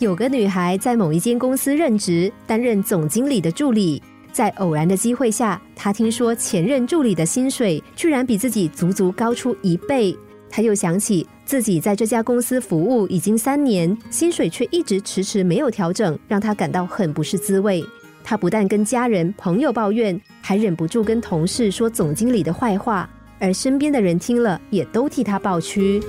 [0.00, 4.00] 有个女孩在某一间公司任职，担任总经理的助理。
[4.30, 10.16] 在偶然的机会下，她听说前任助理的薪水居然比自己足足高出一倍。
[10.48, 17.84] 她又想起自己在这家公司服务已经三年，薪水却一直迟迟没有调整，让她感到很不是滋味。
[18.22, 23.10] 她不但跟家人朋友抱怨，还忍不住跟同事说总经理的坏话，
[23.40, 26.00] 而身边的人听了也都替她抱屈。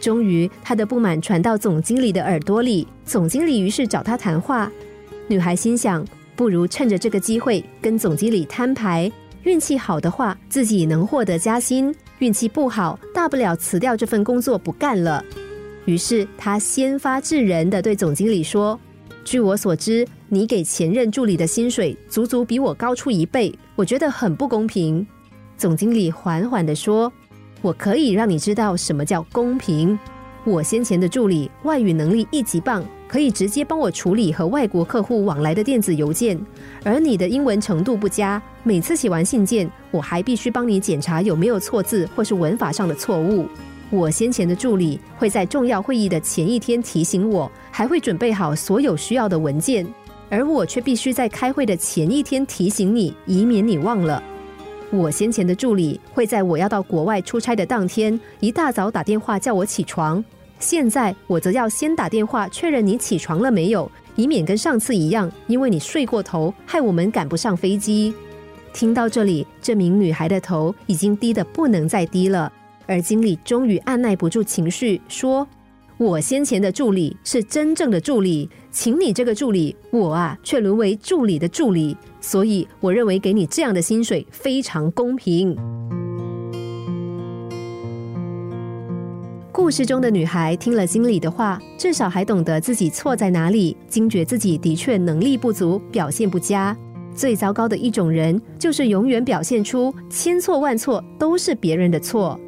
[0.00, 2.88] 终于，她的不满传到总经理的耳朵里。
[3.08, 4.70] 总经理于是找她谈话。
[5.26, 9.10] 女孩心想，不如趁着这个机会跟总经理摊牌。
[9.44, 15.24] 运气好的话，自己能获得加薪；运气不好，大不了辞掉这份工作不干了。
[15.86, 18.78] 于是，她先发制人的对总经理说
[19.24, 25.06] ：“据我所知，你给前任助理的薪水足足比我高出一倍，我觉得很不公平。”
[25.56, 27.10] 总经理缓缓的说。
[27.60, 29.98] 我可以让你知道什么叫公平。
[30.44, 36.36] 我先前的助理外语能力一级棒，可以直接帮我处理和外国客户往来的电子邮件；
[36.84, 43.46] 而你的英文程度不佳，每次写完信件，我还必须帮你检查有没有错字或是文法上的错误。
[43.90, 49.86] 我先前的助理会在重要会议的前一天提醒我，还会准备好所有需要的文件，
[50.28, 54.22] 而我却必须在开会的前一天提醒你，以免你忘了。
[54.90, 60.22] 我先前的助理会在我要到国外出差的当天一大早打电话叫我起床，
[60.58, 68.12] 现在我则要先打电话确认你起床了没有，以免跟上次一样，因为你睡过头，害我们赶不上飞机。
[68.72, 72.52] 听到这里，这名女孩的头已经低得不能再低了，
[72.86, 75.46] 而经理终于按耐不住情绪说。
[75.96, 85.56] 我先前的助理是真正的助理，请你这个助理，我啊却沦为助理的助理，所以我认为给你这样的薪水非常公平。
[89.58, 96.74] 故事中的女孩听了经理的话，至少还懂得自己错在哪里，惊觉自己的确能力不足，表现不佳。
[97.12, 102.38] 最糟糕的一种人，就是永远表现出千错万错都是别人的错。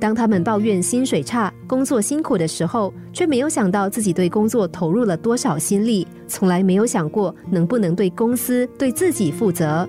[0.00, 9.86] 当他们抱怨薪水差、工作辛苦的时候，却没有想到自己对工作投入了多少心力，从来没有想过能不能对公司、对自己负责。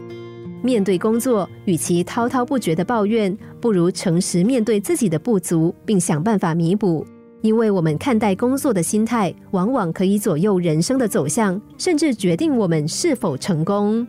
[0.65, 7.05] 面对工作，与其滔滔不绝的抱怨，不如诚实面对自己的不足，并想办法弥补。
[7.41, 14.05] 因为我们看待工作的心态，往往可以左右人生的走向，甚至决定我们是否成功。